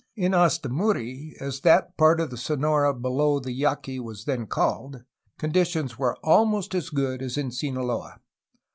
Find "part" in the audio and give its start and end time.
1.95-2.19